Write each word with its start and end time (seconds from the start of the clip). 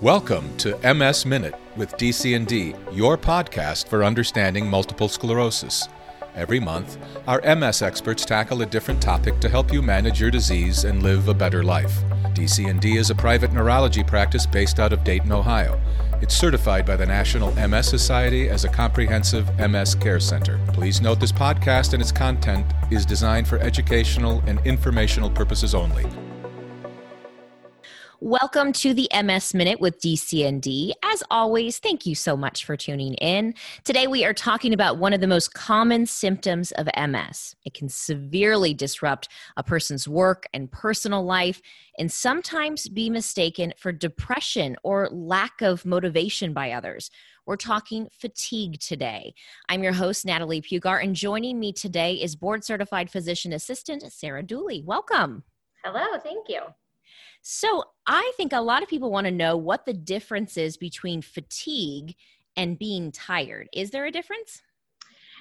Welcome 0.00 0.56
to 0.58 0.76
MS 0.94 1.24
Minute 1.24 1.54
with 1.76 1.96
DCND, 1.96 2.76
your 2.92 3.16
podcast 3.16 3.86
for 3.86 4.02
understanding 4.02 4.68
multiple 4.68 5.08
sclerosis. 5.08 5.88
Every 6.34 6.58
month, 6.58 6.98
our 7.28 7.40
MS 7.54 7.80
experts 7.80 8.24
tackle 8.24 8.60
a 8.62 8.66
different 8.66 9.00
topic 9.00 9.38
to 9.38 9.48
help 9.48 9.72
you 9.72 9.82
manage 9.82 10.20
your 10.20 10.32
disease 10.32 10.82
and 10.82 11.04
live 11.04 11.28
a 11.28 11.32
better 11.32 11.62
life. 11.62 12.02
DCND 12.34 12.96
is 12.96 13.10
a 13.10 13.14
private 13.14 13.52
neurology 13.52 14.02
practice 14.02 14.46
based 14.46 14.80
out 14.80 14.92
of 14.92 15.04
Dayton, 15.04 15.30
Ohio. 15.30 15.80
It's 16.20 16.34
certified 16.34 16.84
by 16.84 16.96
the 16.96 17.06
National 17.06 17.52
MS 17.54 17.88
Society 17.88 18.48
as 18.48 18.64
a 18.64 18.68
comprehensive 18.68 19.48
MS 19.60 19.94
care 19.94 20.18
center. 20.18 20.58
Please 20.72 21.00
note 21.00 21.20
this 21.20 21.32
podcast 21.32 21.92
and 21.92 22.02
its 22.02 22.12
content 22.12 22.66
is 22.90 23.06
designed 23.06 23.46
for 23.46 23.58
educational 23.60 24.42
and 24.48 24.58
informational 24.66 25.30
purposes 25.30 25.72
only. 25.72 26.04
Welcome 28.24 28.72
to 28.72 28.94
the 28.94 29.06
MS 29.22 29.52
Minute 29.52 29.80
with 29.80 30.00
DCND. 30.00 30.92
As 31.02 31.22
always, 31.30 31.78
thank 31.78 32.06
you 32.06 32.14
so 32.14 32.38
much 32.38 32.64
for 32.64 32.74
tuning 32.74 33.12
in. 33.16 33.52
Today 33.84 34.06
we 34.06 34.24
are 34.24 34.32
talking 34.32 34.72
about 34.72 34.96
one 34.96 35.12
of 35.12 35.20
the 35.20 35.26
most 35.26 35.52
common 35.52 36.06
symptoms 36.06 36.72
of 36.72 36.88
MS. 36.96 37.54
It 37.66 37.74
can 37.74 37.90
severely 37.90 38.72
disrupt 38.72 39.28
a 39.58 39.62
person's 39.62 40.08
work 40.08 40.46
and 40.54 40.72
personal 40.72 41.22
life 41.22 41.60
and 41.98 42.10
sometimes 42.10 42.88
be 42.88 43.10
mistaken 43.10 43.74
for 43.76 43.92
depression 43.92 44.76
or 44.82 45.10
lack 45.10 45.60
of 45.60 45.84
motivation 45.84 46.54
by 46.54 46.72
others. 46.72 47.10
We're 47.44 47.56
talking 47.56 48.08
fatigue 48.10 48.80
today. 48.80 49.34
I'm 49.68 49.82
your 49.82 49.92
host, 49.92 50.24
Natalie 50.24 50.62
Pugar, 50.62 51.04
and 51.04 51.14
joining 51.14 51.60
me 51.60 51.74
today 51.74 52.14
is 52.14 52.36
board 52.36 52.64
certified 52.64 53.10
physician 53.10 53.52
assistant 53.52 54.10
Sarah 54.10 54.42
Dooley. 54.42 54.82
Welcome. 54.82 55.44
Hello, 55.84 56.18
thank 56.22 56.48
you. 56.48 56.60
So, 57.46 57.84
I 58.06 58.32
think 58.38 58.54
a 58.54 58.60
lot 58.60 58.82
of 58.82 58.88
people 58.88 59.10
want 59.10 59.26
to 59.26 59.30
know 59.30 59.54
what 59.54 59.84
the 59.84 59.92
difference 59.92 60.56
is 60.56 60.78
between 60.78 61.20
fatigue 61.20 62.16
and 62.56 62.78
being 62.78 63.12
tired. 63.12 63.68
Is 63.74 63.90
there 63.90 64.06
a 64.06 64.10
difference? 64.10 64.62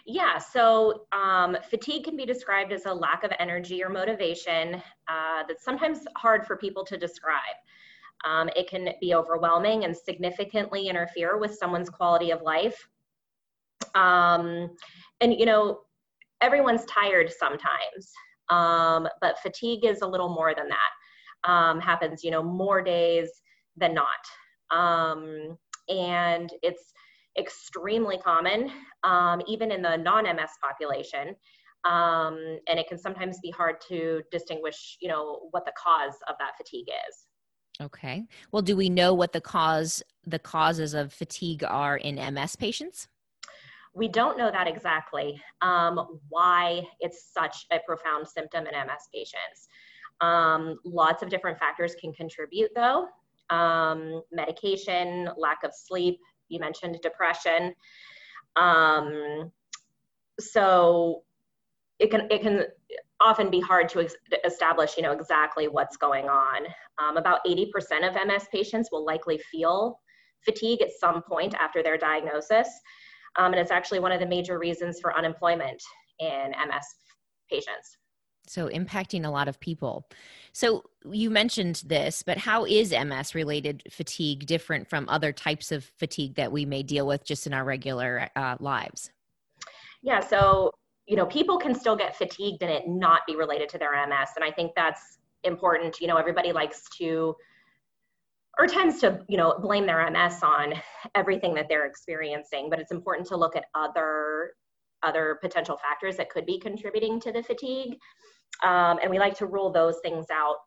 Yeah, 0.05 0.37
so 0.37 1.05
um, 1.13 1.55
fatigue 1.69 2.03
can 2.03 2.17
be 2.17 2.25
described 2.25 2.73
as 2.73 2.85
a 2.87 2.93
lack 2.93 3.23
of 3.23 3.31
energy 3.39 3.81
or 3.81 3.87
motivation 3.87 4.83
uh, 5.07 5.43
that's 5.47 5.63
sometimes 5.63 5.99
hard 6.17 6.45
for 6.45 6.57
people 6.57 6.83
to 6.83 6.97
describe. 6.97 7.55
Um, 8.25 8.49
it 8.53 8.69
can 8.69 8.89
be 8.99 9.15
overwhelming 9.15 9.85
and 9.85 9.95
significantly 9.95 10.89
interfere 10.89 11.37
with 11.37 11.55
someone's 11.55 11.89
quality 11.89 12.31
of 12.31 12.41
life. 12.41 12.85
Um, 13.95 14.75
and, 15.21 15.33
you 15.33 15.45
know, 15.45 15.79
everyone's 16.41 16.83
tired 16.83 17.31
sometimes, 17.31 18.11
um, 18.49 19.07
but 19.21 19.39
fatigue 19.39 19.85
is 19.85 20.01
a 20.01 20.07
little 20.07 20.27
more 20.27 20.53
than 20.53 20.67
that 20.67 20.91
um, 21.45 21.79
happens, 21.79 22.23
you 22.23 22.31
know, 22.31 22.43
more 22.43 22.81
days 22.81 23.29
than 23.77 23.93
not. 23.93 24.07
Um, 24.71 25.57
and 25.89 26.51
it's 26.61 26.93
extremely 27.37 28.17
common, 28.17 28.71
um, 29.03 29.41
even 29.47 29.71
in 29.71 29.81
the 29.81 29.97
non-MS 29.97 30.51
population. 30.61 31.35
Um, 31.85 32.59
and 32.67 32.79
it 32.79 32.87
can 32.87 32.97
sometimes 32.97 33.39
be 33.43 33.51
hard 33.51 33.75
to 33.89 34.21
distinguish, 34.31 34.97
you 35.01 35.09
know, 35.09 35.47
what 35.51 35.65
the 35.65 35.73
cause 35.81 36.15
of 36.29 36.35
that 36.39 36.51
fatigue 36.57 36.87
is. 37.09 37.25
Okay. 37.81 38.25
Well, 38.51 38.61
do 38.61 38.75
we 38.77 38.89
know 38.89 39.13
what 39.13 39.33
the 39.33 39.41
cause, 39.41 40.01
the 40.25 40.39
causes 40.39 40.93
of 40.93 41.11
fatigue 41.11 41.63
are 41.63 41.97
in 41.97 42.15
MS 42.15 42.55
patients? 42.55 43.07
We 43.95 44.07
don't 44.07 44.37
know 44.37 44.49
that 44.49 44.67
exactly. 44.67 45.41
Um, 45.61 46.19
why 46.29 46.83
it's 46.99 47.31
such 47.33 47.65
a 47.71 47.79
profound 47.85 48.27
symptom 48.27 48.65
in 48.65 48.73
MS 48.73 49.07
patients. 49.13 49.67
Um, 50.23 50.79
lots 50.85 51.21
of 51.21 51.29
different 51.29 51.59
factors 51.59 51.95
can 51.99 52.13
contribute 52.13 52.71
though. 52.75 53.07
Um, 53.49 54.21
medication, 54.31 55.29
lack 55.37 55.63
of 55.63 55.71
sleep, 55.75 56.19
you 56.47 56.59
mentioned 56.59 56.97
depression. 57.01 57.73
Um, 58.55 59.51
so 60.39 61.23
it 61.99 62.09
can, 62.09 62.27
it 62.31 62.41
can 62.41 62.65
often 63.19 63.49
be 63.49 63.59
hard 63.59 63.89
to 63.89 63.99
ex- 64.01 64.15
establish, 64.45 64.95
you 64.95 65.03
know, 65.03 65.11
exactly 65.11 65.67
what's 65.67 65.97
going 65.97 66.25
on. 66.25 66.67
Um, 66.99 67.17
about 67.17 67.43
80% 67.45 67.67
of 68.07 68.27
MS 68.27 68.45
patients 68.51 68.89
will 68.91 69.05
likely 69.05 69.37
feel 69.51 69.99
fatigue 70.45 70.81
at 70.81 70.91
some 70.99 71.21
point 71.21 71.53
after 71.55 71.83
their 71.83 71.97
diagnosis. 71.97 72.69
Um, 73.37 73.51
and 73.51 73.55
it's 73.55 73.71
actually 73.71 73.99
one 73.99 74.11
of 74.11 74.19
the 74.19 74.25
major 74.25 74.57
reasons 74.57 74.99
for 75.01 75.17
unemployment 75.17 75.81
in 76.19 76.51
MS 76.51 76.85
patients. 77.49 77.97
So, 78.47 78.67
impacting 78.67 79.25
a 79.25 79.29
lot 79.29 79.47
of 79.47 79.59
people. 79.59 80.07
So, 80.51 80.83
you 81.09 81.29
mentioned 81.29 81.83
this, 81.85 82.23
but 82.23 82.37
how 82.37 82.65
is 82.65 82.91
MS 82.91 83.35
related 83.35 83.83
fatigue 83.89 84.45
different 84.45 84.89
from 84.89 85.07
other 85.09 85.31
types 85.31 85.71
of 85.71 85.85
fatigue 85.97 86.35
that 86.35 86.51
we 86.51 86.65
may 86.65 86.83
deal 86.83 87.07
with 87.07 87.25
just 87.25 87.47
in 87.47 87.53
our 87.53 87.63
regular 87.63 88.29
uh, 88.35 88.57
lives? 88.59 89.11
Yeah, 90.01 90.19
so, 90.19 90.71
you 91.05 91.15
know, 91.15 91.25
people 91.25 91.57
can 91.57 91.73
still 91.73 91.95
get 91.95 92.15
fatigued 92.17 92.61
and 92.61 92.71
it 92.71 92.87
not 92.87 93.21
be 93.25 93.35
related 93.35 93.69
to 93.69 93.77
their 93.77 93.93
MS. 94.07 94.29
And 94.35 94.43
I 94.43 94.51
think 94.51 94.73
that's 94.75 95.17
important. 95.43 96.01
You 96.01 96.07
know, 96.07 96.17
everybody 96.17 96.51
likes 96.51 96.83
to 96.97 97.35
or 98.59 98.67
tends 98.67 98.99
to 98.99 99.19
you 99.27 99.37
know 99.37 99.57
blame 99.59 99.85
their 99.85 100.09
ms 100.11 100.41
on 100.43 100.73
everything 101.15 101.53
that 101.53 101.67
they're 101.69 101.85
experiencing 101.85 102.69
but 102.69 102.79
it's 102.79 102.91
important 102.91 103.27
to 103.27 103.35
look 103.35 103.55
at 103.55 103.65
other 103.75 104.53
other 105.03 105.37
potential 105.41 105.77
factors 105.77 106.17
that 106.17 106.29
could 106.29 106.45
be 106.45 106.59
contributing 106.59 107.19
to 107.19 107.31
the 107.31 107.43
fatigue 107.43 107.97
um, 108.61 108.99
and 109.01 109.09
we 109.09 109.19
like 109.19 109.35
to 109.37 109.45
rule 109.45 109.71
those 109.71 109.95
things 110.03 110.27
out 110.31 110.57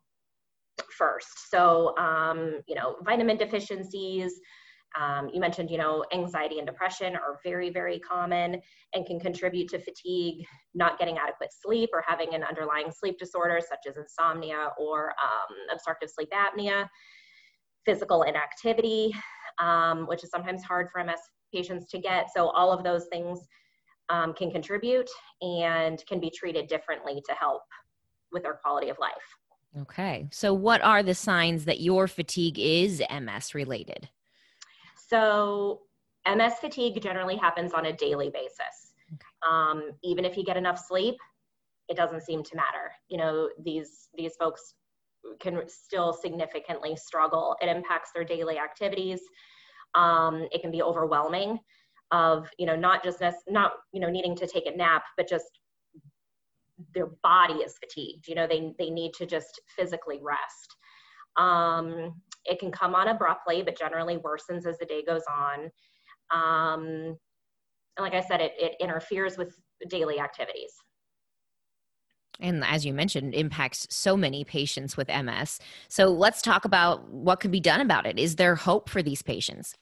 first. 0.97 1.49
So, 1.49 1.97
um, 1.97 2.61
you 2.67 2.75
know, 2.75 2.97
vitamin 3.03 3.37
deficiencies, 3.37 4.39
um, 4.99 5.29
you 5.33 5.39
mentioned, 5.39 5.69
you 5.69 5.77
know, 5.77 6.05
anxiety 6.13 6.59
and 6.59 6.67
depression 6.67 7.15
are 7.15 7.39
very, 7.43 7.69
very 7.69 7.99
common 7.99 8.61
and 8.93 9.05
can 9.05 9.19
contribute 9.19 9.69
to 9.69 9.79
fatigue, 9.79 10.45
not 10.73 10.97
getting 10.97 11.17
adequate 11.17 11.49
sleep, 11.51 11.89
or 11.93 12.03
having 12.05 12.33
an 12.33 12.43
underlying 12.43 12.91
sleep 12.91 13.17
disorder 13.19 13.59
such 13.67 13.79
as 13.87 13.97
insomnia 13.97 14.69
or 14.79 15.09
um, 15.09 15.55
obstructive 15.71 16.09
sleep 16.09 16.29
apnea, 16.31 16.87
physical 17.85 18.23
inactivity, 18.23 19.13
um, 19.59 20.07
which 20.07 20.23
is 20.23 20.29
sometimes 20.29 20.63
hard 20.63 20.87
for 20.91 21.03
MS 21.03 21.19
patients 21.53 21.89
to 21.89 21.99
get. 21.99 22.27
So, 22.33 22.49
all 22.49 22.71
of 22.71 22.83
those 22.83 23.05
things 23.11 23.39
um, 24.09 24.33
can 24.33 24.51
contribute 24.51 25.09
and 25.41 26.03
can 26.07 26.19
be 26.19 26.29
treated 26.29 26.67
differently 26.67 27.21
to 27.27 27.33
help 27.33 27.63
with 28.31 28.43
their 28.43 28.53
quality 28.53 28.89
of 28.89 28.97
life. 28.99 29.13
Okay. 29.81 30.27
So, 30.31 30.53
what 30.53 30.81
are 30.81 31.03
the 31.03 31.13
signs 31.13 31.65
that 31.65 31.81
your 31.81 32.07
fatigue 32.07 32.57
is 32.57 33.01
MS 33.11 33.53
related? 33.53 34.09
So, 35.07 35.81
MS 36.27 36.53
fatigue 36.59 37.01
generally 37.01 37.35
happens 37.35 37.73
on 37.73 37.85
a 37.85 37.93
daily 37.93 38.29
basis. 38.29 38.93
Okay. 39.13 39.25
Um, 39.47 39.91
even 40.03 40.25
if 40.25 40.35
you 40.35 40.43
get 40.43 40.57
enough 40.57 40.83
sleep, 40.85 41.15
it 41.89 41.95
doesn't 41.95 42.23
seem 42.23 42.43
to 42.43 42.55
matter. 42.55 42.91
You 43.07 43.17
know, 43.17 43.49
these 43.63 44.09
these 44.15 44.35
folks 44.37 44.73
can 45.39 45.61
still 45.67 46.13
significantly 46.13 46.95
struggle. 46.95 47.55
It 47.61 47.67
impacts 47.67 48.11
their 48.13 48.23
daily 48.23 48.57
activities. 48.57 49.19
Um, 49.93 50.47
it 50.51 50.61
can 50.61 50.71
be 50.71 50.81
overwhelming 50.81 51.59
of 52.11 52.49
you 52.57 52.65
know 52.65 52.75
not 52.75 53.03
just 53.03 53.21
not 53.49 53.73
you 53.91 53.99
know 53.99 54.09
needing 54.09 54.35
to 54.35 54.47
take 54.47 54.65
a 54.65 54.75
nap 54.75 55.03
but 55.17 55.27
just 55.27 55.59
their 56.93 57.07
body 57.23 57.55
is 57.55 57.75
fatigued 57.79 58.27
you 58.27 58.35
know 58.35 58.47
they, 58.47 58.71
they 58.77 58.89
need 58.89 59.13
to 59.13 59.25
just 59.25 59.61
physically 59.75 60.19
rest. 60.21 60.75
Um, 61.35 62.15
it 62.45 62.59
can 62.59 62.71
come 62.71 62.95
on 62.95 63.09
abruptly 63.09 63.61
but 63.61 63.77
generally 63.77 64.17
worsens 64.17 64.65
as 64.65 64.77
the 64.77 64.85
day 64.85 65.03
goes 65.03 65.23
on. 65.29 65.69
Um, 66.31 67.17
and 67.97 68.03
like 68.03 68.13
i 68.13 68.21
said 68.21 68.41
it, 68.41 68.53
it 68.59 68.75
interferes 68.79 69.37
with 69.37 69.55
daily 69.89 70.19
activities. 70.19 70.71
And 72.39 72.63
as 72.63 72.85
you 72.85 72.93
mentioned 72.93 73.33
impacts 73.33 73.87
so 73.89 74.15
many 74.15 74.43
patients 74.43 74.95
with 74.95 75.07
ms 75.07 75.59
so 75.89 76.07
let's 76.07 76.41
talk 76.41 76.65
about 76.65 77.09
what 77.09 77.39
can 77.39 77.51
be 77.51 77.59
done 77.59 77.81
about 77.81 78.05
it. 78.05 78.17
Is 78.17 78.35
there 78.35 78.55
hope 78.55 78.89
for 78.89 79.01
these 79.01 79.21
patients 79.21 79.75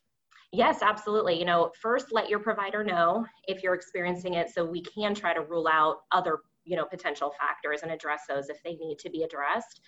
Yes, 0.55 0.81
absolutely. 0.81 1.37
You 1.37 1.43
know, 1.43 1.71
first 1.81 2.13
let 2.13 2.29
your 2.29 2.39
provider 2.39 2.81
know 2.81 3.25
if 3.47 3.61
you're 3.61 3.73
experiencing 3.73 4.35
it 4.35 4.49
so 4.49 4.63
we 4.63 4.81
can 4.83 5.13
try 5.13 5.33
to 5.33 5.41
rule 5.41 5.67
out 5.67 5.97
other, 6.13 6.39
you 6.63 6.77
know, 6.77 6.85
potential 6.85 7.33
factors 7.37 7.81
and 7.83 7.91
address 7.91 8.21
those 8.29 8.47
if 8.47 8.63
they 8.63 8.75
need 8.75 8.97
to 8.99 9.09
be 9.09 9.23
addressed. 9.23 9.81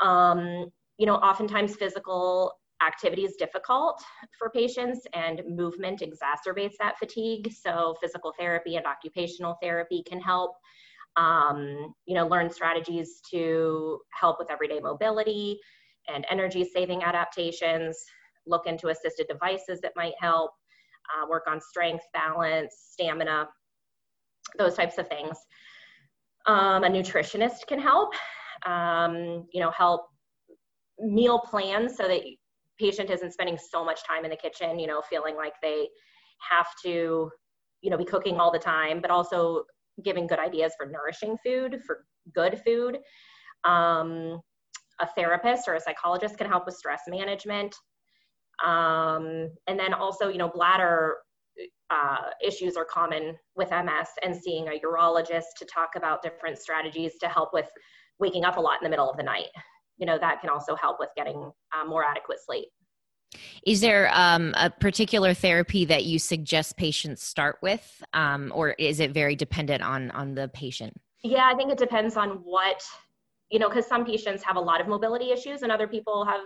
Um, 0.00 0.70
you 0.96 1.04
know, 1.04 1.16
oftentimes 1.16 1.76
physical 1.76 2.52
activity 2.82 3.24
is 3.26 3.36
difficult 3.36 4.02
for 4.38 4.48
patients 4.48 5.06
and 5.12 5.42
movement 5.46 6.00
exacerbates 6.00 6.76
that 6.80 6.98
fatigue. 6.98 7.52
So 7.52 7.94
physical 8.00 8.32
therapy 8.38 8.76
and 8.76 8.86
occupational 8.86 9.56
therapy 9.60 10.02
can 10.08 10.20
help. 10.20 10.56
Um, 11.16 11.92
you 12.06 12.14
know, 12.14 12.26
learn 12.26 12.48
strategies 12.50 13.20
to 13.32 14.00
help 14.12 14.38
with 14.38 14.50
everyday 14.50 14.80
mobility 14.80 15.58
and 16.08 16.24
energy 16.30 16.64
saving 16.64 17.02
adaptations 17.02 18.02
look 18.46 18.66
into 18.66 18.88
assisted 18.88 19.26
devices 19.28 19.80
that 19.80 19.92
might 19.96 20.14
help, 20.20 20.50
uh, 21.14 21.26
work 21.28 21.44
on 21.48 21.60
strength, 21.60 22.04
balance, 22.12 22.74
stamina, 22.92 23.48
those 24.58 24.74
types 24.74 24.98
of 24.98 25.08
things. 25.08 25.36
Um, 26.46 26.84
a 26.84 26.88
nutritionist 26.88 27.66
can 27.66 27.80
help, 27.80 28.14
um, 28.66 29.46
you 29.52 29.60
know, 29.60 29.70
help 29.70 30.06
meal 30.98 31.38
plans 31.38 31.96
so 31.96 32.06
that 32.08 32.22
patient 32.78 33.10
isn't 33.10 33.32
spending 33.32 33.58
so 33.58 33.84
much 33.84 34.04
time 34.06 34.24
in 34.24 34.30
the 34.30 34.36
kitchen, 34.36 34.78
you 34.78 34.86
know, 34.86 35.02
feeling 35.08 35.36
like 35.36 35.52
they 35.62 35.88
have 36.50 36.66
to, 36.82 37.30
you 37.82 37.90
know, 37.90 37.96
be 37.96 38.04
cooking 38.04 38.38
all 38.38 38.50
the 38.50 38.58
time, 38.58 39.00
but 39.00 39.10
also 39.10 39.64
giving 40.02 40.26
good 40.26 40.38
ideas 40.38 40.72
for 40.78 40.86
nourishing 40.86 41.36
food, 41.44 41.80
for 41.86 42.04
good 42.34 42.60
food. 42.64 42.98
Um, 43.64 44.40
a 45.00 45.06
therapist 45.16 45.68
or 45.68 45.74
a 45.74 45.80
psychologist 45.80 46.38
can 46.38 46.46
help 46.46 46.66
with 46.66 46.74
stress 46.74 47.02
management. 47.08 47.74
Um, 48.64 49.50
and 49.66 49.78
then 49.78 49.94
also, 49.94 50.28
you 50.28 50.38
know, 50.38 50.48
bladder 50.48 51.16
uh, 51.90 52.30
issues 52.44 52.76
are 52.76 52.84
common 52.84 53.36
with 53.56 53.70
MS 53.70 54.08
and 54.22 54.34
seeing 54.34 54.68
a 54.68 54.78
urologist 54.84 55.56
to 55.58 55.64
talk 55.64 55.90
about 55.96 56.22
different 56.22 56.58
strategies 56.58 57.16
to 57.20 57.28
help 57.28 57.50
with 57.52 57.68
waking 58.18 58.44
up 58.44 58.56
a 58.56 58.60
lot 58.60 58.74
in 58.80 58.84
the 58.84 58.90
middle 58.90 59.10
of 59.10 59.16
the 59.16 59.22
night. 59.22 59.48
You 59.98 60.06
know, 60.06 60.18
that 60.18 60.40
can 60.40 60.50
also 60.50 60.76
help 60.76 60.98
with 60.98 61.10
getting 61.16 61.50
uh, 61.74 61.86
more 61.86 62.04
adequate 62.04 62.38
sleep. 62.44 62.68
Is 63.66 63.80
there 63.80 64.10
um, 64.12 64.54
a 64.56 64.70
particular 64.70 65.34
therapy 65.34 65.84
that 65.84 66.04
you 66.04 66.18
suggest 66.18 66.76
patients 66.76 67.22
start 67.22 67.58
with, 67.62 68.02
um, 68.12 68.50
or 68.54 68.70
is 68.70 68.98
it 68.98 69.12
very 69.12 69.36
dependent 69.36 69.82
on 69.82 70.10
on 70.12 70.34
the 70.34 70.48
patient? 70.48 71.00
Yeah, 71.22 71.48
I 71.52 71.54
think 71.54 71.70
it 71.70 71.78
depends 71.78 72.16
on 72.16 72.30
what 72.42 72.82
you 73.50 73.58
know, 73.58 73.68
because 73.68 73.86
some 73.86 74.04
patients 74.04 74.42
have 74.44 74.56
a 74.56 74.60
lot 74.60 74.80
of 74.80 74.86
mobility 74.86 75.32
issues 75.32 75.62
and 75.62 75.72
other 75.72 75.88
people 75.88 76.24
have 76.24 76.40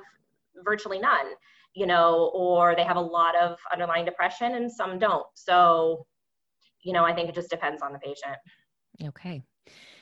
virtually 0.65 0.99
none, 0.99 1.27
you 1.75 1.87
know, 1.87 2.31
or 2.35 2.75
they 2.77 2.85
have 2.85 2.97
a 2.97 3.01
lot 3.01 3.37
of 3.37 3.59
underlying 3.73 4.05
depression 4.05 4.55
and 4.55 4.71
some 4.71 4.99
don't. 4.99 5.27
So, 5.35 6.07
you 6.83 6.93
know, 6.93 7.05
I 7.05 7.15
think 7.15 7.29
it 7.29 7.35
just 7.35 7.51
depends 7.51 7.83
on 7.83 7.93
the 7.93 7.99
patient. 7.99 8.37
Okay. 9.03 9.43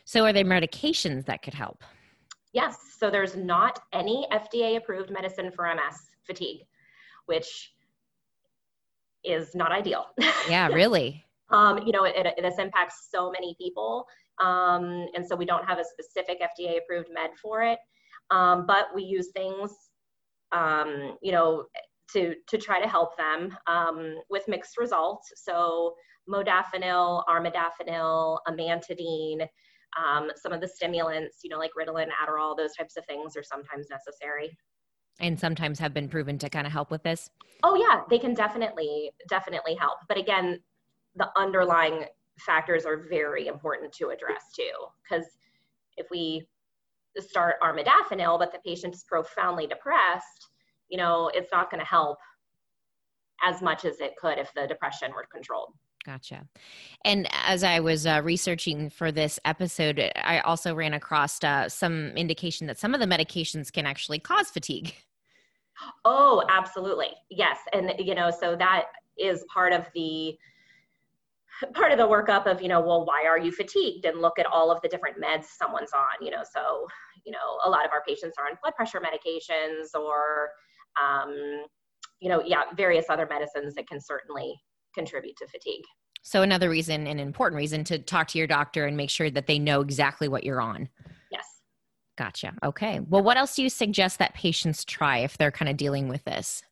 So, 0.05 0.25
are 0.25 0.33
there 0.33 0.45
medications 0.45 1.25
that 1.27 1.43
could 1.43 1.55
help? 1.55 1.83
Yes. 2.53 2.77
So, 2.99 3.11
there's 3.11 3.37
not 3.37 3.81
any 3.93 4.27
FDA 4.33 4.77
approved 4.77 5.11
medicine 5.11 5.51
for 5.51 5.65
MS 5.67 5.97
fatigue, 6.27 6.63
which 7.27 7.73
is 9.25 9.55
not 9.55 9.73
ideal. 9.73 10.07
Yeah, 10.49 10.67
really. 10.73 11.25
um, 11.51 11.79
you 11.87 11.93
know, 11.93 12.05
it, 12.05 12.15
it, 12.17 12.35
this 12.43 12.59
impacts 12.59 13.09
so 13.11 13.31
many 13.31 13.55
people. 13.59 14.07
Um, 14.43 15.07
and 15.15 15.27
so 15.27 15.37
we 15.37 15.45
don't 15.45 15.65
have 15.67 15.79
a 15.79 15.85
specific 15.85 16.41
FDA 16.41 16.79
approved 16.79 17.09
med 17.13 17.31
for 17.41 17.63
it. 17.63 17.79
Um, 18.31 18.67
but 18.67 18.87
we 18.95 19.03
use 19.03 19.29
things, 19.35 19.71
um, 20.53 21.17
you 21.23 21.33
know, 21.33 21.65
to, 22.13 22.35
to 22.49 22.59
try 22.59 22.81
to 22.81 22.89
help 22.89 23.17
them 23.17 23.57
um, 23.67 24.17
with 24.29 24.47
mixed 24.49 24.77
results. 24.79 25.33
So 25.37 25.95
modafinil, 26.29 27.25
armodafinil, 27.27 28.39
amantadine, 28.49 29.47
um, 29.99 30.31
some 30.37 30.53
of 30.53 30.61
the 30.61 30.69
stimulants, 30.69 31.39
you 31.43 31.51
know, 31.51 31.59
like 31.59 31.71
Ritalin, 31.79 32.09
Adderall, 32.09 32.57
those 32.57 32.75
types 32.75 32.97
of 32.97 33.05
things 33.07 33.37
are 33.37 33.43
sometimes 33.43 33.89
necessary. 33.91 34.57
And 35.21 35.39
sometimes 35.39 35.79
have 35.79 35.93
been 35.93 36.09
proven 36.09 36.39
to 36.39 36.49
kind 36.49 36.67
of 36.67 36.73
help 36.73 36.91
with 36.91 37.03
this? 37.03 37.31
Oh 37.63 37.75
yeah, 37.75 38.03
they 38.09 38.19
can 38.19 38.35
definitely, 38.35 39.11
definitely 39.29 39.75
help. 39.75 39.99
But 40.09 40.19
again, 40.19 40.61
the 41.17 41.29
underlying 41.37 42.07
factors 42.41 42.87
are 42.87 43.07
very 43.09 43.47
important 43.47 43.93
to 43.95 44.09
address 44.09 44.45
too. 44.57 44.73
Because 45.03 45.27
if 45.97 46.07
we 46.11 46.47
start 47.21 47.57
armodafinil, 47.63 48.39
but 48.39 48.53
the 48.53 48.59
patient 48.65 48.95
is 48.95 49.05
profoundly 49.05 49.67
depressed, 49.67 50.49
you 50.89 50.99
know, 50.99 51.31
it's 51.35 51.51
not 51.53 51.71
going 51.71 51.81
to 51.81 51.87
help 51.87 52.19
as 53.45 53.61
much 53.61 53.85
as 53.85 54.01
it 54.01 54.17
could 54.17 54.39
if 54.39 54.53
the 54.55 54.67
depression 54.67 55.11
were 55.13 55.27
controlled. 55.31 55.73
Gotcha. 56.05 56.47
And 57.05 57.29
as 57.47 57.63
I 57.63 57.81
was 57.81 58.07
uh, 58.07 58.21
researching 58.25 58.91
for 58.91 59.13
this 59.13 59.39
episode, 59.45 60.01
I 60.17 60.41
also 60.41 60.75
ran 60.75 60.95
across 60.95 61.43
uh, 61.45 61.69
some 61.69 62.09
indication 62.17 62.67
that 62.67 62.79
some 62.79 62.93
of 62.93 63.01
the 63.01 63.07
medications 63.07 63.73
can 63.73 63.87
actually 63.87 64.19
cause 64.19 64.51
fatigue. 64.51 64.95
Oh, 66.05 66.43
absolutely. 66.49 67.11
Yes. 67.31 67.59
And, 67.73 67.95
you 67.99 68.15
know, 68.15 68.31
so 68.31 68.57
that 68.57 68.87
is 69.17 69.45
part 69.53 69.73
of 69.73 69.87
the 69.95 70.37
part 71.75 71.93
of 71.93 71.99
the 71.99 72.07
workup 72.07 72.47
of 72.47 72.61
you 72.63 72.69
know 72.69 72.81
well 72.81 73.05
why 73.05 73.25
are 73.27 73.39
you 73.39 73.53
fatigued? 73.53 74.05
And 74.05 74.21
look 74.21 74.39
at 74.39 74.47
all 74.47 74.71
of 74.71 74.81
the 74.83 74.89
different 74.89 75.17
meds 75.21 75.45
someone's 75.45 75.93
on 75.93 76.25
you 76.25 76.31
know 76.31 76.43
so 76.55 76.87
you 77.25 77.33
know 77.33 77.59
a 77.65 77.71
lot 77.71 77.85
of 77.85 77.93
our 77.93 78.03
patients 78.07 78.37
are 78.39 78.47
on 78.47 78.59
blood 78.63 78.75
pressure 78.75 79.01
medications 79.01 79.99
or 79.99 80.51
um, 81.03 81.65
you 82.21 82.29
know 82.29 82.43
yeah 82.45 82.63
various 82.77 83.07
other 83.09 83.27
medicines 83.29 83.75
that 83.75 83.87
can 83.89 84.01
certainly 84.01 84.55
contribute 84.95 85.37
to 85.37 85.47
fatigue. 85.47 85.83
So 86.23 86.43
another 86.43 86.71
reason 86.71 87.07
an 87.07 87.19
important 87.19 87.57
reason 87.57 87.85
to 87.85 87.99
talk 87.99 88.29
to 88.29 88.39
your 88.39 88.47
doctor 88.47 88.87
and 88.87 88.97
make 88.97 89.11
sure 89.11 89.31
that 89.31 89.47
they 89.47 89.59
know 89.59 89.81
exactly 89.81 90.29
what 90.29 90.45
you're 90.45 90.61
on. 90.61 90.89
Yes. 91.31 91.45
Gotcha. 92.17 92.55
Okay. 92.63 93.01
Well 93.01 93.23
what 93.23 93.37
else 93.37 93.57
do 93.57 93.63
you 93.63 93.69
suggest 93.69 94.19
that 94.19 94.35
patients 94.35 94.85
try 94.85 95.19
if 95.19 95.37
they're 95.37 95.51
kind 95.51 95.69
of 95.69 95.77
dealing 95.77 96.09
with 96.09 96.25
this? 96.25 96.63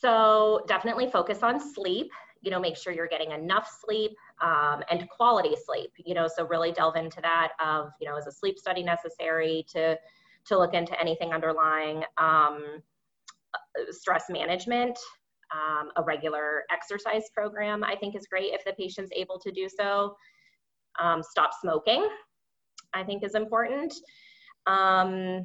So 0.00 0.64
definitely 0.66 1.10
focus 1.10 1.42
on 1.42 1.60
sleep 1.60 2.10
you 2.42 2.50
know 2.50 2.60
make 2.60 2.76
sure 2.76 2.92
you're 2.92 3.08
getting 3.08 3.32
enough 3.32 3.70
sleep 3.84 4.12
um, 4.40 4.82
and 4.90 5.08
quality 5.08 5.54
sleep 5.64 5.90
you 5.96 6.14
know 6.14 6.26
so 6.26 6.46
really 6.46 6.72
delve 6.72 6.96
into 6.96 7.20
that 7.20 7.50
of 7.64 7.90
you 8.00 8.08
know 8.08 8.16
is 8.16 8.26
a 8.26 8.32
sleep 8.32 8.58
study 8.58 8.82
necessary 8.82 9.64
to 9.68 9.96
to 10.46 10.58
look 10.58 10.74
into 10.74 10.98
anything 10.98 11.32
underlying 11.32 12.02
um, 12.18 12.80
stress 13.90 14.24
management. 14.30 14.98
Um, 15.52 15.90
a 15.96 16.02
regular 16.04 16.62
exercise 16.70 17.24
program 17.34 17.82
i 17.82 17.96
think 17.96 18.14
is 18.14 18.28
great 18.28 18.52
if 18.52 18.64
the 18.64 18.72
patient's 18.74 19.10
able 19.16 19.36
to 19.40 19.50
do 19.50 19.68
so. 19.68 20.14
Um, 21.00 21.22
stop 21.22 21.50
smoking 21.60 22.08
i 22.94 23.02
think 23.02 23.24
is 23.24 23.34
important. 23.34 23.92
Um, 24.66 25.44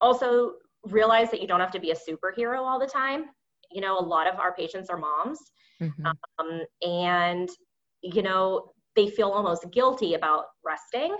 also 0.00 0.54
realize 0.84 1.30
that 1.30 1.40
you 1.40 1.46
don't 1.46 1.60
have 1.60 1.70
to 1.70 1.80
be 1.80 1.92
a 1.92 1.94
superhero 1.94 2.58
all 2.58 2.80
the 2.80 2.86
time. 2.86 3.26
You 3.70 3.80
know 3.80 3.96
a 3.96 4.02
lot 4.02 4.26
of 4.26 4.40
our 4.40 4.52
patients 4.52 4.90
are 4.90 4.98
moms 4.98 5.38
mm-hmm. 5.80 6.06
um, 6.06 6.60
and 6.82 7.48
you 8.02 8.22
know 8.22 8.72
they 8.94 9.08
feel 9.08 9.28
almost 9.28 9.66
guilty 9.72 10.14
about 10.14 10.44
resting. 10.64 11.16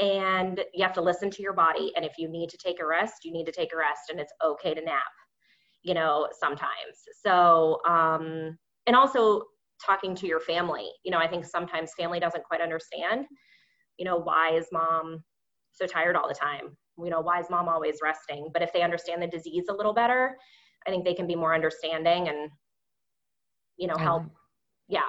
And 0.00 0.64
you 0.74 0.82
have 0.82 0.92
to 0.94 1.00
listen 1.00 1.30
to 1.30 1.42
your 1.42 1.52
body. 1.52 1.92
And 1.94 2.04
if 2.04 2.14
you 2.18 2.28
need 2.28 2.48
to 2.50 2.58
take 2.58 2.80
a 2.80 2.86
rest 2.86 3.24
you 3.24 3.32
need 3.32 3.46
to 3.46 3.52
take 3.52 3.72
a 3.72 3.76
rest 3.76 4.10
and 4.10 4.20
it's 4.20 4.32
okay 4.44 4.74
to 4.74 4.80
nap 4.80 5.02
you 5.82 5.94
know 5.94 6.28
sometimes. 6.40 6.96
So 7.24 7.80
um 7.86 8.56
and 8.86 8.96
also 8.96 9.42
talking 9.84 10.14
to 10.16 10.26
your 10.26 10.40
family. 10.40 10.88
You 11.04 11.10
know 11.10 11.18
i 11.18 11.28
think 11.28 11.44
sometimes 11.44 11.92
family 11.98 12.20
doesn't 12.20 12.44
quite 12.44 12.60
understand 12.60 13.26
you 13.98 14.04
know 14.04 14.16
why 14.16 14.50
is 14.56 14.66
mom 14.72 15.22
so 15.72 15.86
tired 15.86 16.16
all 16.16 16.28
the 16.28 16.34
time? 16.34 16.76
You 16.98 17.10
know 17.10 17.20
why 17.20 17.40
is 17.40 17.50
mom 17.50 17.68
always 17.68 17.98
resting? 18.02 18.50
But 18.52 18.62
if 18.62 18.72
they 18.72 18.82
understand 18.82 19.22
the 19.22 19.26
disease 19.26 19.64
a 19.68 19.74
little 19.74 19.94
better 19.94 20.36
i 20.86 20.90
think 20.90 21.04
they 21.04 21.14
can 21.14 21.26
be 21.26 21.36
more 21.36 21.54
understanding 21.54 22.28
and 22.28 22.50
you 23.76 23.86
know, 23.86 23.96
help. 23.96 24.24
Yeah. 24.88 25.02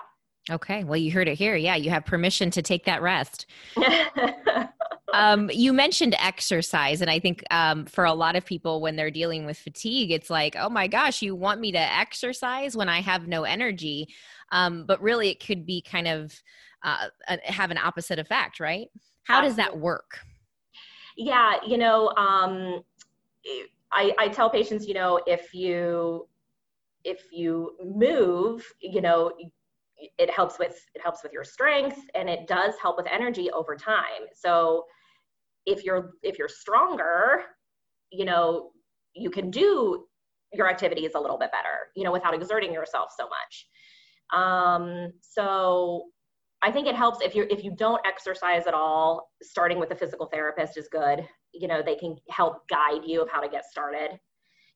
Okay. 0.50 0.84
Well, 0.84 0.98
you 0.98 1.12
heard 1.12 1.28
it 1.28 1.38
here. 1.38 1.56
Yeah. 1.56 1.76
You 1.76 1.90
have 1.90 2.06
permission 2.06 2.52
to 2.52 2.62
take 2.62 2.86
that 2.86 3.02
rest. 3.02 3.48
um, 5.14 5.50
you 5.52 5.74
mentioned 5.74 6.16
exercise. 6.20 7.02
And 7.02 7.10
I 7.10 7.20
think 7.20 7.44
um, 7.50 7.86
for 7.86 8.06
a 8.06 8.14
lot 8.14 8.36
of 8.36 8.46
people, 8.46 8.80
when 8.80 8.96
they're 8.96 9.10
dealing 9.10 9.46
with 9.46 9.58
fatigue, 9.58 10.12
it's 10.12 10.30
like, 10.30 10.56
oh 10.58 10.70
my 10.70 10.88
gosh, 10.88 11.22
you 11.22 11.36
want 11.36 11.62
me 11.62 11.72
to 11.72 11.80
exercise 11.80 12.78
when 12.78 12.90
I 12.90 13.02
have 13.02 13.28
no 13.28 13.44
energy. 13.44 14.08
Um, 14.52 14.86
but 14.86 15.02
really, 15.02 15.30
it 15.30 15.44
could 15.44 15.66
be 15.66 15.82
kind 15.82 16.08
of 16.08 16.34
uh, 16.84 17.08
have 17.44 17.72
an 17.72 17.80
opposite 17.80 18.20
effect, 18.20 18.60
right? 18.60 18.88
How 19.24 19.42
does 19.42 19.56
that 19.56 19.76
work? 19.76 20.20
Yeah. 21.18 21.56
You 21.66 21.80
know, 21.80 22.10
um, 22.10 22.84
I, 23.92 24.14
I 24.20 24.28
tell 24.28 24.52
patients, 24.52 24.86
you 24.86 24.94
know, 24.94 25.20
if 25.26 25.54
you 25.56 26.28
if 27.06 27.32
you 27.32 27.78
move, 27.84 28.66
you 28.82 29.00
know, 29.00 29.32
it 29.98 30.30
helps 30.30 30.60
with 30.60 30.78
it 30.94 31.02
helps 31.02 31.24
with 31.24 31.32
your 31.32 31.46
strength 31.46 32.00
and 32.16 32.30
it 32.30 32.48
does 32.48 32.74
help 32.82 32.98
with 32.98 33.08
energy 33.10 33.50
over 33.52 33.76
time. 33.76 34.28
So 34.34 34.84
if 35.66 35.86
you're 35.86 36.12
if 36.24 36.38
you're 36.38 36.50
stronger, 36.50 37.44
you 38.12 38.26
know, 38.26 38.72
you 39.14 39.30
can 39.30 39.50
do 39.50 40.06
your 40.52 40.70
activities 40.70 41.12
a 41.16 41.20
little 41.20 41.38
bit 41.38 41.52
better, 41.52 41.92
you 41.96 42.04
know, 42.04 42.12
without 42.12 42.34
exerting 42.34 42.74
yourself 42.74 43.10
so 43.18 43.28
much. 43.30 44.42
Um, 44.42 45.12
so 45.22 46.06
I 46.62 46.72
think 46.72 46.88
it 46.88 46.96
helps 46.96 47.24
if 47.24 47.36
you 47.36 47.48
if 47.50 47.64
you 47.64 47.74
don't 47.78 48.02
exercise 48.06 48.68
at 48.68 48.74
all, 48.74 49.30
starting 49.42 49.80
with 49.80 49.92
a 49.92 49.96
physical 49.96 50.26
therapist 50.26 50.78
is 50.78 50.90
good. 50.92 51.26
You 51.54 51.68
know, 51.68 51.82
they 51.82 51.96
can 51.96 52.18
help 52.30 52.68
guide 52.68 53.02
you 53.06 53.22
of 53.22 53.30
how 53.30 53.40
to 53.40 53.48
get 53.48 53.64
started. 53.66 54.20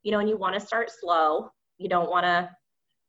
You 0.03 0.11
know, 0.13 0.19
and 0.19 0.29
you 0.29 0.37
want 0.37 0.53
to 0.53 0.65
start 0.65 0.89
slow 0.97 1.49
you 1.79 1.89
don't 1.89 2.09
want 2.09 2.25
to 2.25 2.49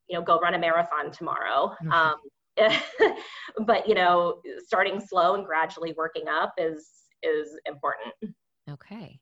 you 0.09 0.19
know 0.19 0.25
go 0.25 0.39
run 0.39 0.55
a 0.55 0.59
marathon 0.59 1.11
tomorrow. 1.11 1.75
Mm-hmm. 1.83 1.93
um, 1.93 2.17
but 3.67 3.89
you 3.89 3.95
know 3.95 4.41
starting 4.65 5.01
slow 5.01 5.35
and 5.35 5.45
gradually 5.45 5.95
working 5.97 6.25
up 6.29 6.55
is 6.57 6.89
is 7.23 7.49
important. 7.67 8.35
Okay. 8.71 9.19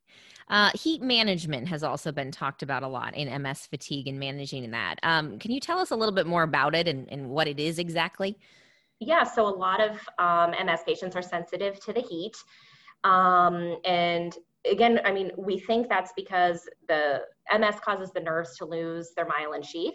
Uh, 0.50 0.70
heat 0.74 1.02
management 1.02 1.68
has 1.68 1.82
also 1.82 2.10
been 2.10 2.30
talked 2.30 2.62
about 2.62 2.82
a 2.82 2.88
lot 2.88 3.14
in 3.14 3.42
ms 3.42 3.66
fatigue 3.66 4.08
and 4.08 4.18
managing 4.18 4.70
that. 4.70 4.96
Um, 5.02 5.38
can 5.38 5.50
you 5.50 5.60
tell 5.60 5.78
us 5.78 5.90
a 5.90 5.96
little 5.96 6.14
bit 6.14 6.26
more 6.26 6.42
about 6.42 6.74
it 6.74 6.88
and, 6.88 7.10
and 7.10 7.28
what 7.28 7.46
it 7.48 7.60
is 7.60 7.78
exactly? 7.78 8.38
Yeah 8.98 9.24
so 9.24 9.46
a 9.46 9.54
lot 9.54 9.80
of 9.80 9.98
um, 10.18 10.54
ms 10.66 10.80
patients 10.86 11.16
are 11.16 11.22
sensitive 11.22 11.78
to 11.80 11.92
the 11.92 12.00
heat. 12.00 12.36
Um, 13.04 13.76
and 13.84 14.34
again, 14.70 15.00
I 15.04 15.12
mean, 15.12 15.30
we 15.36 15.58
think 15.58 15.88
that's 15.88 16.12
because 16.16 16.68
the 16.88 17.22
MS 17.56 17.76
causes 17.80 18.12
the 18.12 18.20
nerves 18.20 18.56
to 18.58 18.64
lose 18.64 19.10
their 19.16 19.26
myelin 19.26 19.64
sheath. 19.64 19.94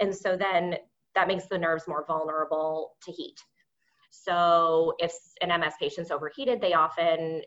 And 0.00 0.14
so 0.14 0.36
then 0.36 0.76
that 1.14 1.28
makes 1.28 1.46
the 1.46 1.58
nerves 1.58 1.84
more 1.86 2.04
vulnerable 2.06 2.92
to 3.04 3.12
heat. 3.12 3.38
So 4.10 4.94
if 4.98 5.12
an 5.40 5.48
MS 5.58 5.74
patient's 5.80 6.10
overheated, 6.10 6.60
they 6.60 6.74
often 6.74 7.42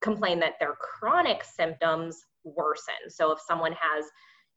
complain 0.00 0.38
that 0.40 0.54
their 0.60 0.74
chronic 0.74 1.44
symptoms 1.44 2.24
worsen. 2.44 2.94
So 3.08 3.32
if 3.32 3.40
someone 3.40 3.72
has, 3.72 4.04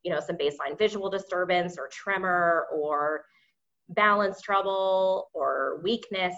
you 0.03 0.12
know, 0.12 0.20
some 0.20 0.38
baseline 0.38 0.77
visual 0.77 1.10
disturbance 1.10 1.77
or 1.77 1.89
tremor 1.91 2.68
or 2.74 3.25
balance 3.89 4.41
trouble 4.41 5.29
or 5.34 5.82
weakness, 5.84 6.36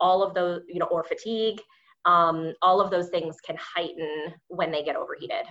all 0.00 0.22
of 0.22 0.34
those, 0.34 0.62
you 0.68 0.78
know, 0.78 0.86
or 0.86 1.04
fatigue, 1.04 1.60
um, 2.06 2.52
all 2.62 2.80
of 2.80 2.90
those 2.90 3.08
things 3.08 3.36
can 3.44 3.56
heighten 3.58 4.32
when 4.48 4.70
they 4.70 4.82
get 4.82 4.96
overheated. 4.96 5.44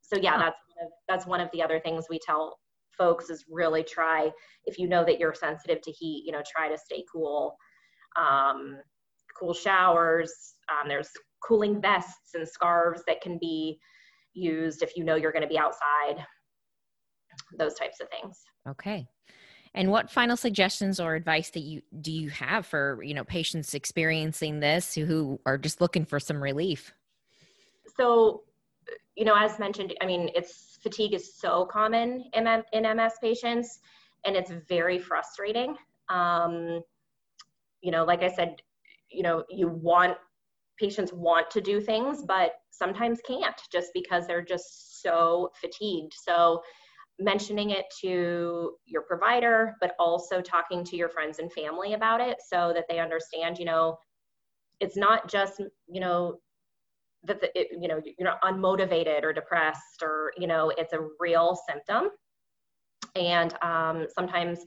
So 0.00 0.16
yeah, 0.16 0.38
that's 0.38 0.56
one 0.74 0.86
of, 0.86 0.92
that's 1.08 1.26
one 1.26 1.40
of 1.40 1.48
the 1.52 1.62
other 1.62 1.78
things 1.78 2.06
we 2.10 2.18
tell 2.18 2.58
folks 2.96 3.30
is 3.30 3.44
really 3.50 3.82
try 3.82 4.30
if 4.64 4.78
you 4.78 4.88
know 4.88 5.04
that 5.04 5.18
you're 5.18 5.34
sensitive 5.34 5.80
to 5.82 5.92
heat, 5.92 6.24
you 6.26 6.32
know, 6.32 6.42
try 6.50 6.68
to 6.68 6.76
stay 6.76 7.04
cool. 7.12 7.56
Um, 8.18 8.78
cool 9.38 9.54
showers. 9.54 10.32
Um, 10.70 10.88
there's 10.88 11.08
cooling 11.42 11.80
vests 11.80 12.34
and 12.34 12.46
scarves 12.46 13.02
that 13.06 13.20
can 13.20 13.38
be 13.40 13.78
used 14.34 14.82
if 14.82 14.96
you 14.96 15.04
know 15.04 15.14
you're 15.14 15.32
going 15.32 15.42
to 15.42 15.48
be 15.48 15.58
outside. 15.58 16.24
Those 17.58 17.74
types 17.74 18.00
of 18.00 18.08
things. 18.10 18.38
Okay. 18.68 19.06
And 19.74 19.90
what 19.90 20.10
final 20.10 20.36
suggestions 20.36 20.98
or 20.98 21.14
advice 21.14 21.50
that 21.50 21.60
you 21.60 21.82
do 22.00 22.10
you 22.10 22.28
have 22.30 22.66
for 22.66 23.00
you 23.02 23.14
know 23.14 23.24
patients 23.24 23.74
experiencing 23.74 24.60
this 24.60 24.94
who 24.94 25.38
are 25.46 25.58
just 25.58 25.80
looking 25.80 26.04
for 26.04 26.18
some 26.18 26.42
relief? 26.42 26.92
So, 27.96 28.42
you 29.16 29.24
know, 29.24 29.34
as 29.36 29.58
mentioned, 29.58 29.94
I 30.00 30.06
mean, 30.06 30.30
it's 30.34 30.78
fatigue 30.82 31.14
is 31.14 31.34
so 31.34 31.66
common 31.66 32.24
in, 32.32 32.46
in 32.72 32.96
MS 32.96 33.14
patients, 33.20 33.80
and 34.24 34.36
it's 34.36 34.50
very 34.68 34.98
frustrating. 34.98 35.76
Um, 36.08 36.82
you 37.80 37.90
know, 37.90 38.04
like 38.04 38.22
I 38.22 38.28
said, 38.28 38.62
you 39.10 39.22
know, 39.22 39.44
you 39.48 39.68
want 39.68 40.16
patients 40.78 41.12
want 41.12 41.50
to 41.50 41.60
do 41.60 41.80
things, 41.80 42.22
but 42.22 42.52
sometimes 42.70 43.20
can't 43.26 43.60
just 43.70 43.90
because 43.92 44.26
they're 44.26 44.42
just 44.42 45.02
so 45.02 45.50
fatigued. 45.60 46.14
So 46.14 46.62
mentioning 47.20 47.70
it 47.70 47.86
to 48.00 48.72
your 48.86 49.02
provider, 49.02 49.76
but 49.80 49.94
also 49.98 50.40
talking 50.40 50.82
to 50.84 50.96
your 50.96 51.08
friends 51.08 51.38
and 51.38 51.52
family 51.52 51.92
about 51.94 52.20
it 52.20 52.38
so 52.46 52.72
that 52.74 52.86
they 52.88 52.98
understand, 52.98 53.58
you 53.58 53.64
know, 53.64 53.98
it's 54.80 54.96
not 54.96 55.30
just, 55.30 55.60
you 55.88 56.00
know, 56.00 56.38
that 57.24 57.40
the, 57.40 57.50
it, 57.58 57.68
you 57.78 57.88
know 57.88 58.00
you're 58.18 58.28
not 58.28 58.40
unmotivated 58.42 59.24
or 59.24 59.32
depressed 59.32 60.02
or 60.02 60.32
you 60.38 60.46
know 60.46 60.72
it's 60.76 60.92
a 60.92 61.08
real 61.18 61.58
symptom. 61.68 62.08
And 63.14 63.54
um, 63.62 64.06
sometimes 64.14 64.60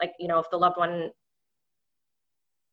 like 0.00 0.12
you 0.18 0.28
know 0.28 0.38
if 0.38 0.50
the 0.50 0.56
loved 0.56 0.76
one 0.76 1.10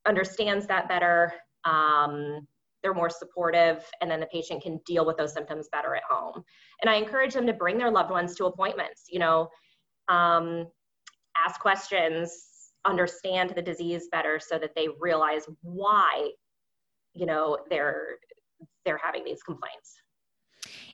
understands 0.05 0.67
that 0.67 0.87
better 0.87 1.33
um, 1.65 2.47
they're 2.87 2.93
more 2.93 3.09
supportive 3.09 3.83
and 3.99 4.09
then 4.09 4.21
the 4.21 4.25
patient 4.27 4.63
can 4.63 4.79
deal 4.85 5.05
with 5.05 5.17
those 5.17 5.33
symptoms 5.33 5.67
better 5.73 5.93
at 5.93 6.03
home. 6.09 6.41
And 6.81 6.89
i 6.89 6.95
encourage 6.95 7.33
them 7.33 7.45
to 7.45 7.53
bring 7.53 7.77
their 7.77 7.91
loved 7.91 8.11
ones 8.11 8.33
to 8.35 8.45
appointments 8.45 9.03
you 9.09 9.19
know 9.19 9.49
um, 10.07 10.67
ask 11.45 11.59
questions 11.59 12.69
understand 12.85 13.51
the 13.55 13.61
disease 13.61 14.07
better 14.09 14.39
so 14.39 14.57
that 14.57 14.73
they 14.73 14.87
realize 15.01 15.41
why 15.61 16.29
you 17.13 17.25
know 17.25 17.57
they're 17.69 18.19
they're 18.85 19.01
having 19.03 19.25
these 19.25 19.43
complaints. 19.43 20.01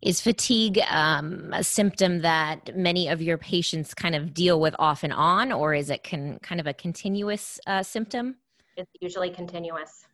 Is 0.01 0.19
fatigue 0.19 0.79
um, 0.89 1.51
a 1.53 1.63
symptom 1.63 2.21
that 2.21 2.75
many 2.75 3.07
of 3.07 3.21
your 3.21 3.37
patients 3.37 3.93
kind 3.93 4.15
of 4.15 4.33
deal 4.33 4.59
with 4.59 4.75
off 4.79 5.03
and 5.03 5.13
on 5.13 5.51
or 5.51 5.75
is 5.75 5.91
it 5.91 6.03
can, 6.03 6.39
kind 6.39 6.59
of 6.59 6.65
a 6.65 6.73
continuous 6.73 7.59
uh, 7.67 7.83
symptom? 7.83 8.35
It's 8.75 8.91
usually 8.99 9.29
continuous 9.29 10.05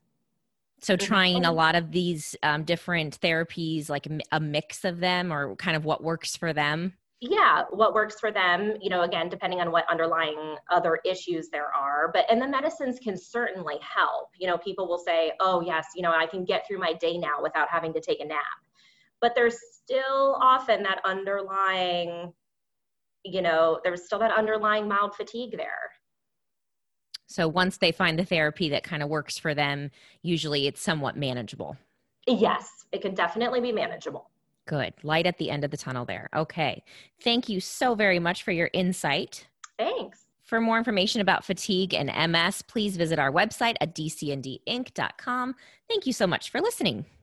so 0.82 0.96
trying 0.96 1.46
a 1.46 1.52
lot 1.52 1.76
of 1.76 1.92
these 1.92 2.36
um, 2.44 2.64
different 2.64 3.20
therapies, 3.20 3.90
like 3.90 4.08
a 4.32 4.40
mix 4.40 4.86
of 4.86 5.00
them, 5.00 5.32
or 5.32 5.56
kind 5.56 5.76
of 5.76 5.86
what 5.86 6.04
works 6.04 6.36
for 6.36 6.54
them. 6.54 6.94
Yeah, 7.22 7.64
what 7.72 7.94
works 7.94 8.18
for 8.18 8.32
them, 8.32 8.76
you 8.82 8.90
know, 8.90 9.02
again, 9.02 9.28
depending 9.28 9.60
on 9.60 9.72
what 9.72 9.84
underlying 9.92 10.56
other 10.72 11.00
issues 11.04 11.50
there 11.50 11.68
are. 11.78 12.12
But, 12.14 12.26
and 12.32 12.42
the 12.42 12.48
medicines 12.48 12.98
can 12.98 13.18
certainly 13.18 13.76
help. 13.82 14.30
You 14.40 14.48
know, 14.48 14.58
people 14.58 14.88
will 14.88 15.00
say, 15.00 15.34
oh, 15.42 15.60
yes, 15.60 15.88
you 15.96 16.02
know, 16.02 16.14
I 16.14 16.28
can 16.28 16.46
get 16.46 16.66
through 16.66 16.80
my 16.80 16.94
day 16.94 17.18
now 17.18 17.42
without 17.44 17.68
having 17.70 17.92
to 17.94 18.00
take 18.00 18.22
a 18.22 18.26
nap. 18.26 18.40
But 19.20 19.34
there's 19.36 19.58
still 19.74 20.38
often 20.42 20.82
that 20.84 21.02
underlying, 21.04 22.32
you 23.26 23.42
know, 23.42 23.82
there's 23.84 24.06
still 24.06 24.20
that 24.20 24.32
underlying 24.32 24.88
mild 24.88 25.14
fatigue 25.14 25.58
there. 25.58 25.92
So 27.30 27.48
once 27.48 27.78
they 27.78 27.92
find 27.92 28.18
the 28.18 28.26
therapy 28.26 28.70
that 28.70 28.84
kind 28.84 29.04
of 29.04 29.10
works 29.10 29.38
for 29.38 29.54
them, 29.54 29.92
usually 30.24 30.66
it's 30.66 30.82
somewhat 30.82 31.16
manageable. 31.16 31.78
Yes, 32.28 32.86
it 32.92 33.04
can 33.04 33.14
definitely 33.14 33.62
be 33.62 33.72
manageable. 33.72 34.32
Good. 34.66 34.94
Light 35.04 35.28
at 35.28 35.38
the 35.38 35.52
end 35.52 35.64
of 35.64 35.70
the 35.70 35.78
tunnel 35.78 36.06
there. 36.06 36.30
Okay. 36.36 36.84
Thank 37.22 37.48
you 37.48 37.60
so 37.60 37.94
very 37.94 38.18
much 38.18 38.42
for 38.42 38.52
your 38.52 38.72
insight. 38.74 39.48
Thanks. 39.78 40.26
For 40.44 40.60
more 40.60 40.80
information 40.80 41.22
about 41.22 41.46
fatigue 41.46 41.94
and 41.94 42.32
MS, 42.32 42.64
please 42.64 42.98
visit 42.98 43.20
our 43.20 43.32
website 43.32 43.76
at 43.80 43.94
dcndinc.com. 43.94 45.56
Thank 45.88 46.08
you 46.08 46.14
so 46.14 46.26
much 46.26 46.50
for 46.50 46.60
listening. 46.60 47.06